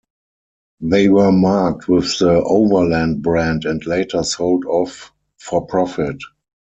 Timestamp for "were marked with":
1.09-2.17